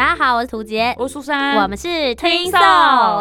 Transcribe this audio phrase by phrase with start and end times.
[0.00, 2.58] 大家好，我是涂杰，我是苏珊，我们是听听色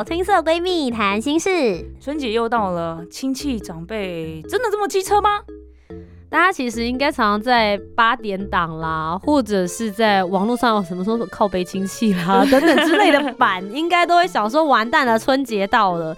[0.05, 1.85] 听色闺蜜谈心事。
[1.99, 5.41] 春节又到了，亲戚长辈真的这么机车吗？
[6.29, 16.15] 大家其实应该常常在八点档啦，或者是在网络上有什么说靠背亲戚啦 等等之类的版，应该都会想说完蛋了，春节到了，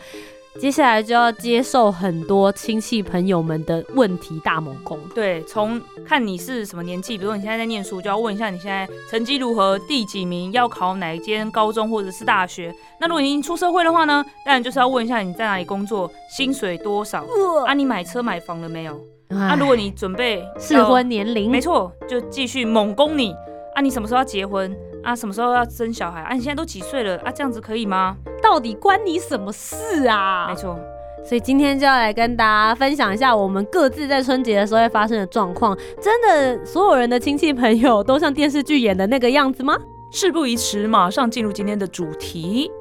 [0.60, 5.00] 接下来就要接受很多亲戚朋友们的问题大猛攻。
[5.16, 12.74] 对，从看你是什么年纪，比如说你现在在念书，就要问一下你现在成绩如何，第几名，要考哪一间高中或者是大学。
[13.00, 17.26] 那如果你已经出社会的话呢，当然就是要问一下你在哪里工作，薪水多少，
[17.66, 18.94] 啊，你买车买房了没有？
[19.30, 23.34] 啊，如果你准备适婚年龄，没错，就继续猛攻你。
[23.74, 24.76] 啊，你什么时候要结婚？
[25.04, 26.22] 啊，什么时候要生小孩？
[26.22, 27.18] 啊，你现在都几岁了？
[27.20, 28.16] 啊，这样子可以吗？
[28.42, 30.48] 到底关你什么事啊？
[30.48, 30.80] 没错，
[31.24, 35.78] 所以今天就要来跟大家分享一下我们各自在春节的时候会发生的状况。
[36.00, 39.78] 真的，所有人的亲戚朋友都像电视剧演的那个样子吗？
[40.12, 42.72] 事不宜迟，马上进入今天的主题。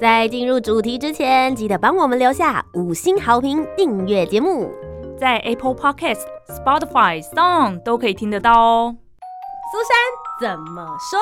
[0.00, 4.70] 在进入主题之前，记得帮我们留下五星好评，订阅节目。
[5.18, 8.96] 在 Apple Podcast、Spotify、Song 都可以听得到哦。
[9.72, 11.18] 苏珊怎么说？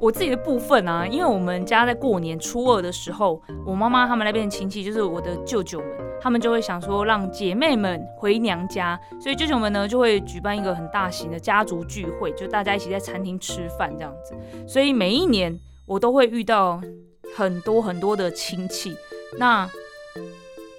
[0.00, 5.88] 我自己的部分啊，因为我们家在过年初二的时候，我妈妈他们那边的亲戚，就是我的舅舅们，
[6.20, 14.34] 他们就会想说让姐妹们回娘家，所以舅舅们呢就会举办一个很大型的家族聚会，就大家一起在餐厅吃饭这样子。
[14.68, 16.80] 所以每一年我都会遇到
[17.34, 18.96] 很多很多的亲戚。
[19.36, 19.68] 那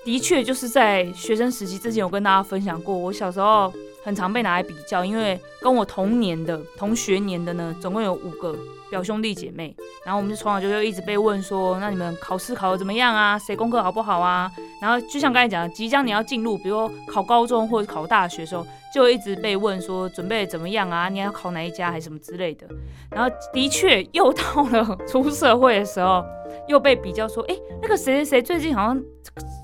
[0.05, 3.71] 的确就是在学生时期之前，有跟大家分享过，我小时候
[4.03, 8.57] 很常被拿来比较，因为跟我同年的、同学年的呢，总共有五个
[8.89, 13.37] 表兄弟姐妹，然后我们就从小就一直被问说，那你们考试考得怎么样啊？
[13.37, 14.51] 谁功课好不好啊？
[14.81, 21.09] 然后就像刚才讲的，即将你要进入，比如考高中或者考大学时候，就一直被问说准备怎么样啊？
[21.09, 22.65] 你要考哪一家还是什么之类的。
[23.11, 26.23] 然后的确又到了出社会的时候，
[26.67, 28.97] 又被比较说，哎，那个谁谁谁最近好像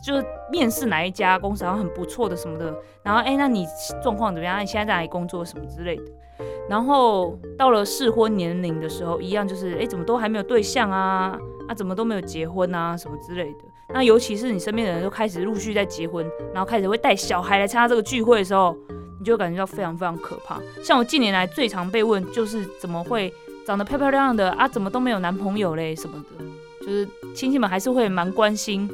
[0.04, 0.14] 就
[0.52, 2.74] 面试哪一家公司好像很不错的什么的。
[3.04, 3.66] 然后哎，那你
[4.04, 4.62] 状况怎么样？
[4.62, 6.04] 你现在在哪里工作什么之类的。
[6.68, 11.38] 然后到了适婚年龄的时候，一样就是哎，怎么都还没有对象啊？
[11.68, 12.98] 啊，怎么都没有结婚啊？
[12.98, 13.60] 什么之类的。
[13.94, 18.76] 那尤其是你身边的人都开始陆续在结婚，然后开始会带小孩来参加这个聚会的时候，
[19.20, 20.60] 你就感觉到非常非常可怕。
[20.84, 23.34] 像我近年来最常被问就是怎么会
[23.66, 26.46] 长得漂漂亮亮的啊，怎么都没有男朋友嘞什么的，
[26.86, 28.90] 就是亲戚们还是会蛮关心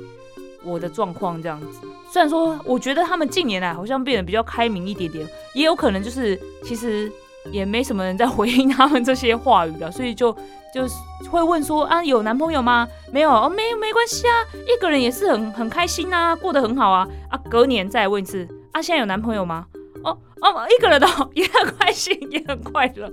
[0.63, 1.79] 我的状况这样子。
[2.11, 7.11] 虽然说我觉得他们近年来好像变得比较开明一点点，也有可能就是其实
[7.51, 10.35] 也没什么人在回应他们这些话语了， 所以就。
[10.73, 10.95] 就是
[11.29, 12.87] 会问说啊，有男朋友吗？
[13.11, 14.31] 没有哦，没没关系啊，
[14.65, 17.37] 一个人也是很很开心呐，过得很好啊啊。
[17.49, 19.65] 隔年再问一次啊，现在有男朋友吗？
[20.05, 23.11] 哦哦，一个人的 也很开心，也很快乐，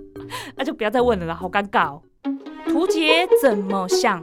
[0.54, 2.00] 那就不要再问了啦，好尴尬哦。
[2.68, 4.22] 图杰怎么想？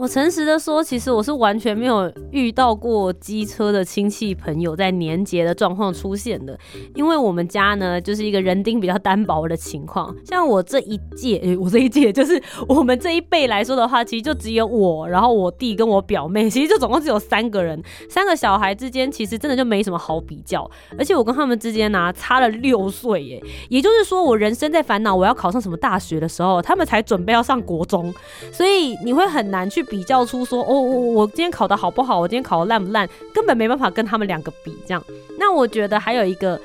[0.00, 6.58] 我诚实的说，其实我是完全没有遇到过机车的亲戚朋友在年节的状况出现的，
[6.94, 10.16] 因为我们家呢就是一个人丁比较单薄的情况。
[10.24, 20.68] 像我这一届，我这一届就是我们这一辈来说的话，其实就只有我，然后我弟跟我表妹，其实就总共只有三个人，三个小孩之间其实真的就没什么好比较。
[20.96, 28.10] 而且我跟他们之间呢差了六岁耶，也就是说我人生在烦恼我要考上什么大学的时候，他们才准备要上国中，
[28.50, 29.84] 所以你会很难去。
[29.90, 32.20] 比较出说哦，我我今天考的好不好？
[32.20, 33.08] 我今天考的烂不烂？
[33.34, 34.74] 根本没办法跟他们两个比。
[34.86, 35.04] 这样，
[35.38, 36.58] 那我觉得还有一个，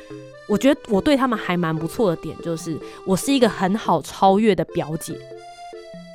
[0.48, 5.14] 我觉得我对他们还蛮不错的点，就是我是一个很好超越的表姐。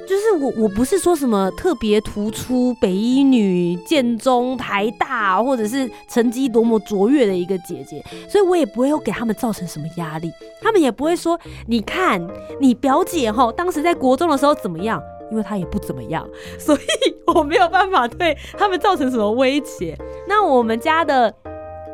[0.09, 10.33] 就是我我不是说什么特别突出北医女、建中、台大，或者是成绩多么卓越的一个姐姐，所以我也不会有给他们造成什么压力。
[10.61, 11.39] 他们也不会说，
[11.69, 12.21] 你看
[12.61, 15.01] 你表姐哈，当时在国中的时候怎么样？
[15.31, 16.29] 因为他也不怎么样，
[16.59, 16.81] 所以
[17.27, 19.97] 我没有办法对他们造成什么威胁。
[20.29, 21.35] 那我们家的，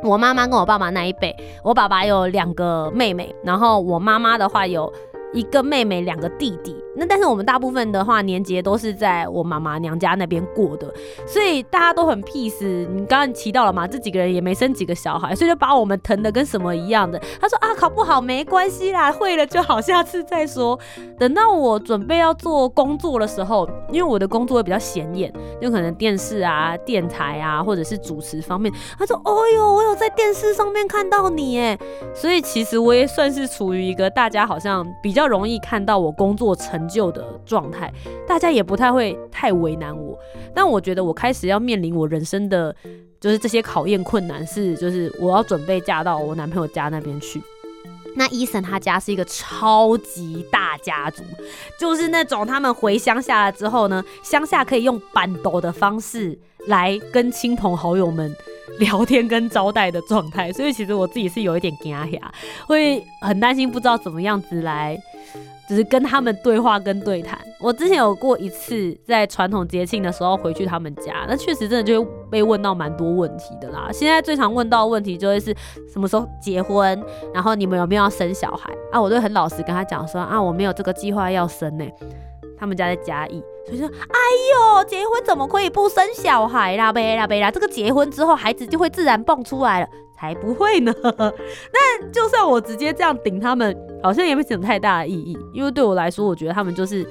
[0.02, 4.92] 我妈妈跟我爸爸那一辈，我爸爸有两个妹妹，然后我妈妈的话有
[5.32, 6.76] 一个妹妹，两个弟弟。
[6.98, 10.90] 那但是我们大部分的话年节都是在我妈妈娘家那边过的，
[11.26, 12.64] 所以大家都很 peace。
[12.88, 17.20] 你刚刚提到了嘛，这几个人也没生几个小孩，所以就把我们疼的跟什么一样的。
[17.38, 20.78] 他说啊，考不好没关系啦，会了就好，下次再说。
[21.18, 25.30] 等到我准备要做工作的时候，因为我的工作会比较显眼，
[25.60, 28.72] 就可能电视啊、电台啊，或者是主持方面。
[28.98, 31.78] 他说，哦哟，我有在电视上面看到你哎，
[32.14, 36.86] 所以其实我也算是处于一个大家好像比较容易看到我工作成。
[36.86, 37.92] 就的状态，
[38.28, 40.16] 大家也不太会太为难我。
[40.54, 42.74] 但我觉得我开始要面临我人生的，
[43.20, 47.42] 就是这些考验困难，是就是我要准备嫁到我男朋友家那边去。
[48.14, 51.24] 那伊森他家是一个超级大家族，
[51.78, 58.34] 就是那种他们回乡下了之后呢，乡下可以用板斗的方式来跟亲朋好友们
[58.78, 60.52] 聊天跟招待的状态。
[60.52, 62.32] 所以其实我自己是有一点惊吓，
[62.66, 64.98] 会很担心，不知道怎么样子来。
[65.68, 67.36] 只是跟他们对话跟对谈。
[67.58, 73.88] 我之前有过一次在传统节庆的时候回去他们家，那确实真的就会被问到蛮多问题的啦。
[73.92, 75.52] 现在最常问到的问题就会是
[75.92, 77.02] 什么时候结婚，
[77.34, 79.02] 然后你们有没有要生小孩啊？
[79.02, 81.84] 我都很老实跟他讲说啊，我没有这个计划要生呢。
[82.58, 84.18] 他们家在嘉义，所以说哎
[84.78, 86.92] 呦，结婚怎么可以不生小孩啦？
[86.92, 89.88] 呗啦呗啦，这个结婚之后孩子就会自然蹦出来了。
[90.18, 90.94] 才不会呢！
[91.04, 97.06] 那就算我直接这样顶他们，好像也没什么太大的意义，因为对我来说，我觉得他们就是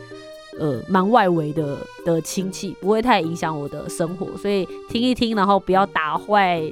[0.60, 6.64] 呃蛮外围的的亲戚，不会太影响我的生活，所以听一听，然后不要打坏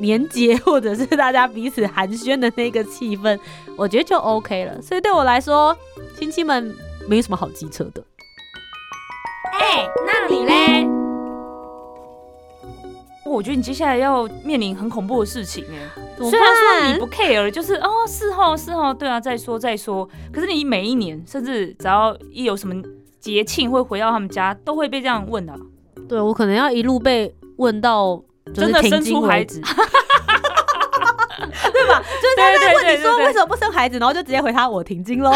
[0.00, 3.38] 年节或者是大家彼此寒暄的那个气氛，
[3.76, 4.82] 我觉得就 OK 了。
[4.82, 5.76] 所以对我来说，
[6.18, 6.74] 亲戚们
[7.06, 8.02] 没什么好机车的。
[9.70, 10.88] 哎，那你嘞？
[13.26, 15.76] 我觉得你接下来要面临很恐怖的事情哎，
[16.16, 20.08] 虽然说你不 care，就是哦是哦是哦，对啊，再说再说。
[20.32, 22.74] 可是你每一年，甚至只要一有什么
[23.20, 25.54] 节庆会回到他们家，都会被这样问的。
[26.08, 28.22] 对我可能要一路被问到
[28.54, 29.70] 真的生出孩子， 对
[31.86, 32.00] 吧？
[32.00, 35.30] 就是他在问你说为什么不生孩子，然后就直接回他我停经喽。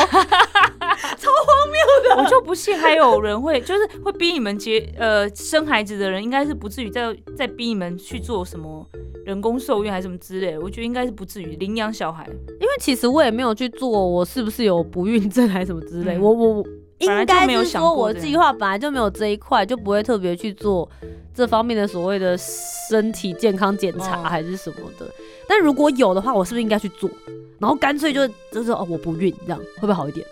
[2.17, 8.87] 我就不信还有人会就是会逼你们结呃生孩子的人，应该是不至于再再逼你们去做什么
[9.25, 10.61] 人工受孕还是什么之类的。
[10.61, 12.27] 我觉得应该是不至于领养小孩，
[12.61, 16.19] 因为其实我也没有去做，我是不是有不孕症还是什么之类。
[16.19, 16.65] 我我
[16.99, 20.89] 应该是说我计划本来就没有这一块，就不会特别去做
[21.35, 25.07] 这方面的所谓的身体健康检查还是什么的。
[25.49, 27.11] 但如果有的话，我是不是应该去做？
[27.59, 30.27] 然后干脆就就是哦我不孕这样会不会好一点？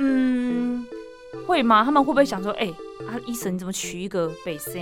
[0.00, 0.27] 嗯，
[1.48, 1.82] 会吗？
[1.82, 2.66] 他们会不会想说，哎，
[3.08, 4.74] 啊，医生你怎么娶一个北生？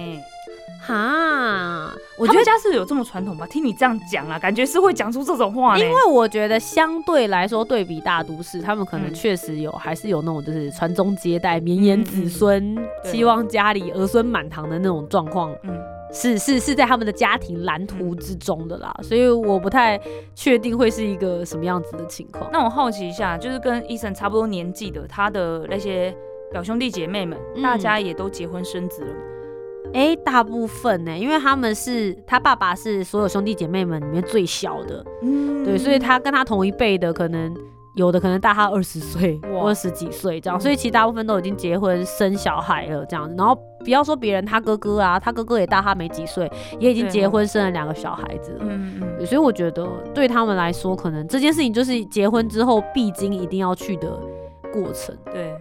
[0.85, 3.47] 哈，我觉得家是有这么传统吧？
[3.47, 5.79] 听你这样讲啊，感觉是会讲出这种话。
[5.79, 15.55] 因为我觉得相对来说，对比大都市，他们可能确实有，还是有那种就是传宗接代、绵延子孙，希望家里儿孙满堂的那种状况。
[15.63, 15.79] 嗯。
[16.13, 20.01] 是是是在他们的家庭蓝图之中的啦，所以我不太
[20.37, 22.49] 确定会是一个什么样子的情况。
[22.53, 26.17] 那我好奇一下，就是跟医生差不多年纪的，他的那些
[26.51, 37.55] 表兄弟姐妹们，大家也都结婚生子了大部分呢，因为他们是他爸爸是所有兄弟姐妹们里面最小的，嗯，对，所以他跟他同一辈的可能。
[37.97, 43.35] 有的可能大他二十岁，二十几岁这样，所以其实大部分都已经结婚生小孩了这样子。
[43.39, 46.47] 然后不要说别人，他哥哥啊，他哥哥也大他没几岁，
[46.79, 48.67] 也已经结婚生了两个小孩子了。
[48.69, 49.25] 嗯嗯。
[49.25, 54.11] 所以我觉得对他们来说，可能这件事情就是结婚之后必经一定要去的
[54.75, 55.17] 过程。
[55.33, 55.55] 对。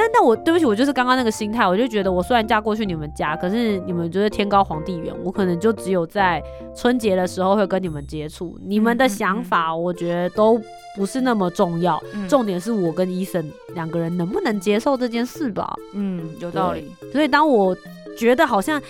[0.00, 6.42] 但但我对不起，我就是刚刚那个心态，我就觉得我虽然嫁过去你们家，可是你们就是天高皇帝远，我可能就只有在
[6.74, 8.58] 春节的时候会跟你们接触。
[8.64, 10.58] 你们的想法，我觉得都
[10.96, 15.70] 不是那么重要，重点是我跟医生两个人能不能接受这件事吧。
[15.92, 16.90] 嗯，有道理。
[17.12, 17.76] 所以当我
[18.16, 18.80] 觉得好像，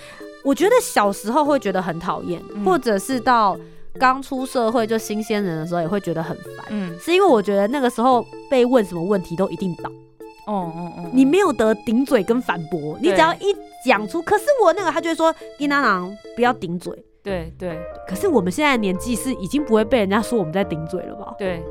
[0.44, 3.58] 我觉得小时候会觉得很讨厌，或者是到
[3.98, 6.66] 刚出社会就新鲜人的时候也会觉得很烦。
[6.68, 9.90] 嗯，是因为我觉得那个时候被问什么问题都一定倒。
[10.50, 11.10] 哦哦哦！
[11.12, 13.54] 你没有得顶嘴跟反驳，你只要一
[13.86, 16.92] 讲出，可是我那个他就会说，金娜郎不要顶嘴。
[17.22, 17.78] 对对。
[18.08, 21.32] 可是我们现在年纪是已经不会被人家说我们在顶嘴了吧？
[21.38, 21.62] 对，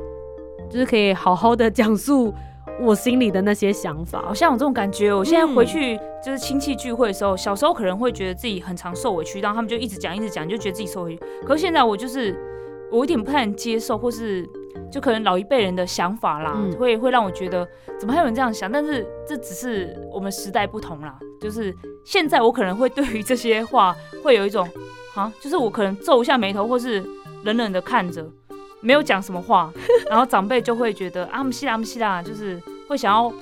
[0.70, 2.32] 就是可以好好的讲述
[2.80, 4.22] 我心里的那些想法。
[4.22, 11.22] 好像我这种感觉，我现在回去就是亲戚聚会的时候，小时候可能会觉得自己很常受委屈，然后他们就一直讲一直讲，就觉得自己受委屈。
[11.44, 12.34] 可是现在我就是
[12.90, 14.48] 我有点不太能接受，或是。
[14.90, 17.66] 就可能老一辈人的想法啦，会会让我觉得
[17.98, 18.70] 怎么还有人这样想？
[18.70, 21.18] 但是这只是我们时代不同啦。
[21.40, 21.74] 就是
[22.04, 24.68] 现在我可能会对于这些话会有一种
[25.14, 27.02] 啊，就是我可能皱一下眉头，或是
[27.44, 28.26] 冷冷的看着，
[28.80, 29.72] 没有讲什么话，
[30.10, 33.32] 然后长辈就会觉得啊，姆西啦姆西啦，就是会想要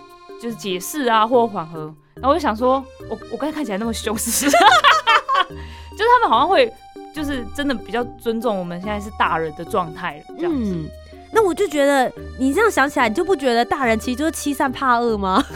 [0.41, 4.57] 就是解释啊或缓和，然后我就想说，我我刚才看起来那么凶，是不是？
[5.99, 6.73] 就是他们好像会
[7.13, 10.73] 就是真的比较尊重我们现在是大人的状态了，这样子。
[10.73, 10.89] 嗯，
[11.33, 15.45] 那我就觉得你这样想起来，你就不觉得大人其实就是欺善怕恶吗？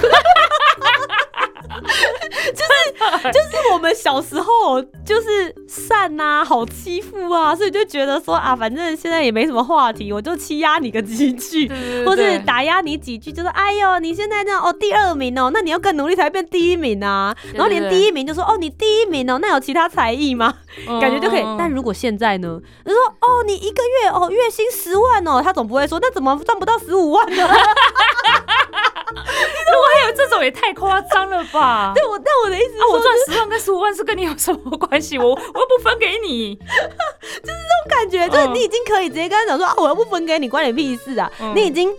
[2.53, 11.71] 就是就是我们小时候就是善呐、好欺负啊，所以就觉得说啊，反正现在也没什么话题，我就欺压你个几句，
[12.05, 17.35] 或是打压你几句，就说哎呦，你现在这样哦，第二名哦，那你要更努力才会变第一名啊。
[17.55, 20.55] 然后连第一名就说哦，你第一名哦，那有其他才艺吗？
[21.01, 21.45] 感觉就可以。
[21.59, 27.49] 但如果现在呢，就说哦，你一个月哦月薪十万哦，他总不会说那怎么赚不到十五万呢？
[29.15, 31.93] 还有这种也太夸张了吧？
[31.97, 35.19] 对我，但我的意思是啊，我说，赚十万跟十五万是跟你有什么关系？
[35.19, 36.55] 我我又不分给你。
[36.59, 41.31] 就是这种感觉就是嗯你已经可以直接跟他讲说啊，我又不分给你，关你屁事啊！
[41.41, 41.91] 嗯你已经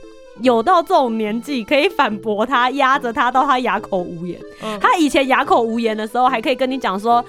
[0.41, 4.39] 有到这种年纪，可以反驳他，压着他到他哑口无言。
[4.61, 7.23] 嗯他以前哑口无言的时候，还可以跟你讲说。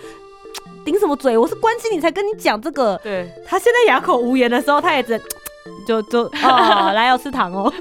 [0.85, 1.37] 顶什么嘴？
[1.37, 3.01] 我是关心你才跟你讲这个。
[3.03, 5.19] 对，他现在哑口无言的时候，他也只
[5.87, 7.73] 就就哦， 来要吃糖哦，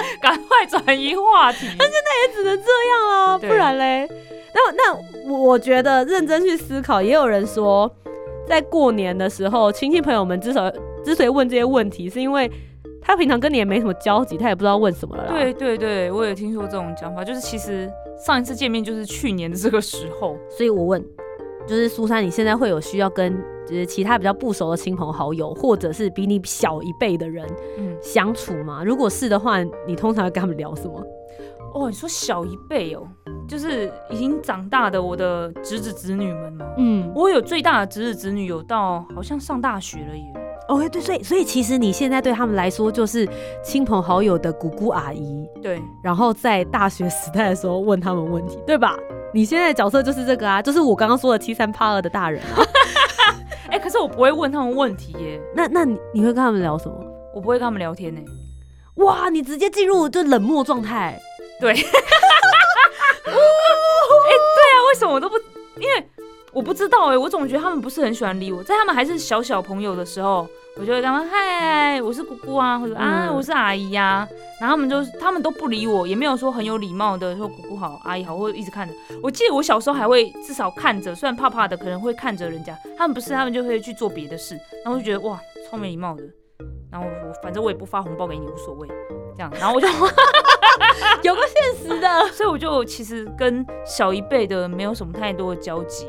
[0.22, 1.66] 赶快转移话题。
[1.68, 4.08] 也只能这样啊，不然嘞。
[4.52, 7.88] 那那我我觉得认真去思考，也有人说，
[8.46, 10.72] 在过年的时候，亲戚朋友们之所以
[11.04, 12.50] 之所以问这些问题，是因为
[13.00, 15.32] 他平常跟你也没什么交集，他也不知道问什么了啦。
[15.32, 17.88] 对对对，我也听说这种讲法，就是其实
[18.18, 20.36] 上一次见面就是去年的这个时候。
[20.50, 21.04] 所以我问，
[21.68, 27.46] 就是苏珊，你现在会有需要跟就是其他比较不熟的亲朋好友，或者是比你小一辈的人
[27.76, 28.82] 嗯，相处吗？
[28.82, 30.98] 如果是的话，你通常会跟他们聊什么？
[31.74, 33.06] 哦，你说小一辈哦，
[33.46, 36.66] 就是已经长大的我的侄子侄女们吗？
[36.78, 40.24] 嗯，我有最大的侄子侄女有到好像上大学了耶。
[40.68, 43.28] 哦，对，所以所以其实你现在对他们来说就是
[43.62, 48.94] 亲朋好友的姑姑阿姨，对，然后在大学时代的时候问他们问题，对吧？
[49.32, 52.64] 你现在的角色就是这个啊，就是我刚刚说的欺三怕二的大人啊。
[53.70, 56.94] 哎、可是我不会问他们问题耶，那那你你会跟他们聊什么？
[57.34, 58.20] 我不会跟他们聊天呢。
[58.96, 61.20] 哇，你直接进入就冷漠状态。
[61.60, 61.82] 对， 哎、对
[63.30, 65.36] 啊，为什么我都不？
[65.78, 66.08] 因为
[66.52, 73.36] 我不知道哎、我总觉得他们不是很喜欢理我，在他们还是小小朋友的时候，我就会跟他们嗨，我是姑姑啊，或者啊嗯。
[73.36, 74.26] 我是阿姨呀、
[74.60, 78.94] 然后他们就他们都不理我，也没有说很有礼貌的说姑姑好、阿姨好，或者一直看着。
[79.22, 85.38] 我记得我小时候还会至少看着，虽然怕怕的，可能会看着人家，他们不是，他们就会去做别的事，然后我就觉得哇，
[85.70, 86.22] 超没礼貌的。
[86.90, 88.88] 然后我反正我也不发红包给你，无所谓，
[89.36, 89.86] 这样，然后我就
[91.22, 96.08] 有个现实的， 所以我就其实跟小一辈的没有什么太多的交集。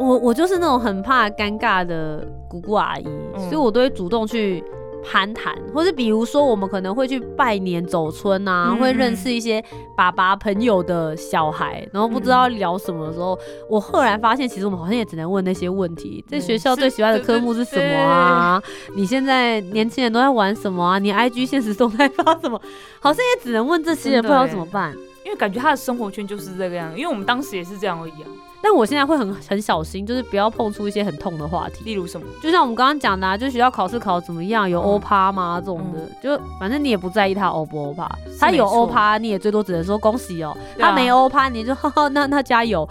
[0.00, 4.64] 我我就是那种很怕尴尬的姑姑阿姨，嗯所以我都会主动去
[5.04, 9.62] 攀谈，或者比如说我们可能会去拜年走村啊，嗯会认识一些
[9.94, 13.38] 爸爸朋友的小孩，然后不知道聊什么的时候，
[13.68, 18.62] 我赫然发现，其实我们好像也只能问那些问题：在嗯学校最喜欢的科目是什么啊？
[18.96, 20.98] 你现在年轻人都在玩什么啊？
[20.98, 22.58] 你 IG 现实动态发什么？
[23.00, 24.96] 好像也只能问这些，不知道欸怎么办。
[25.26, 28.28] 因为感觉他的生活圈就是这个样，因为我们当时也是这样而已啊。
[28.62, 31.84] 但我现在会很很小心，就是不要碰出一些很痛的话题。
[31.84, 32.26] 例如什么？
[32.42, 35.60] 就像我们刚刚讲的、啊，就学校考试考得怎么样，有嗯欧趴吗？
[35.60, 42.82] 这种的，就反正你也不在意他欧不欧趴，他有欧趴，你也最多只能说恭喜哦、他没欧趴，你就哈哈， 那那加油。
[42.82, 42.88] 哦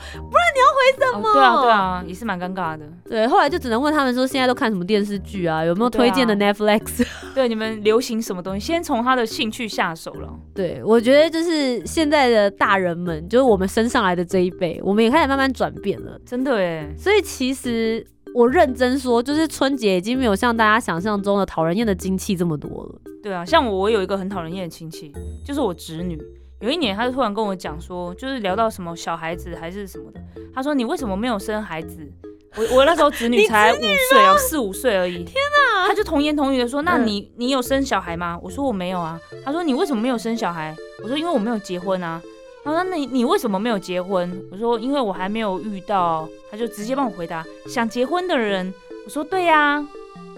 [1.33, 2.85] 对啊，对啊，也是蛮尴尬的。
[3.09, 5.65] 对，后来就只能问他们说，现在都看什么电视剧啊？
[5.65, 7.03] 有没有推荐的 Netflix？
[7.33, 8.67] 对，你们流行什么东西？
[8.67, 10.31] 先从他的兴趣下手了。
[10.53, 16.19] 对，我觉得就是现在的大人们，就是我们升上来的这一辈，我们也开始慢慢转变了。
[16.23, 23.01] 真的哎，所以其实我认真说，就是春节已经没有像大家想象中的讨人厌的精气这么多了。
[23.23, 25.11] 对啊，像我，我有一个很讨人厌的亲戚，
[25.43, 26.15] 就是我侄女。
[26.61, 30.21] 有一年，她就突然跟我讲说，就是聊到什么小孩子还是什么的，
[30.53, 32.07] 她说你为什么没有生孩子？
[32.55, 35.23] 我我那时候子女才五岁哦，四五岁而已。
[35.23, 35.87] 天哪！
[35.87, 38.39] 他就童言童语的说，那你你有生小孩吗？
[38.41, 39.19] 我说我没有啊。
[39.45, 40.75] 他说你为什么没有生小孩？
[41.03, 42.21] 我说因为我没有结婚啊。
[42.63, 44.43] 他说那你你为什么没有结婚？
[44.51, 46.27] 我说因为我还没有遇到。
[46.51, 48.73] 他就直接帮我回答想结婚的人。
[49.05, 49.85] 我说对呀、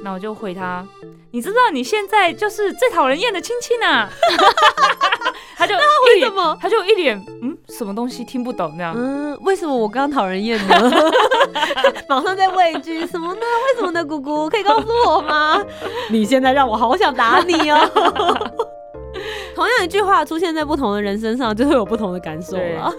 [0.03, 0.86] 那我就回他，
[1.32, 4.10] 你知道你现在就是最讨人厌的亲戚呢。
[5.56, 6.58] 他就一脸，什么？
[6.62, 8.94] 他就一脸嗯，什么东西听不懂那样。
[8.96, 10.75] 嗯，为什么我刚讨人厌呢？
[12.08, 13.40] 马上再问一句，什么呢？
[13.42, 14.04] 为什么呢？
[14.06, 15.62] 姑姑可以告诉我吗？
[16.12, 17.80] 你现在让我好想打你哦。
[19.56, 22.92] 同样一句话出现在不同的人身上，就会有不同的感受了。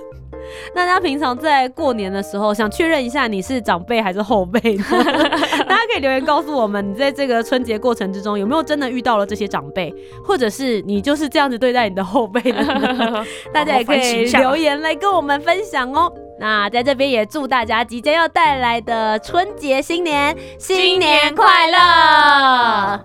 [0.74, 4.84] 大家平常在过年的时候，想确认一下你是长辈还是后辈呢？
[5.68, 9.94] 大家可以留言告诉我们，你在这个春节过程之中有没有真的遇到了这些长辈，
[10.24, 13.24] 或者是你就是这样子对待你的后辈的呢？
[13.52, 16.12] 大家也可以留言来跟我们分享哦。
[16.38, 23.04] 那在这边也祝大家即将要带来的春节新年新年快乐！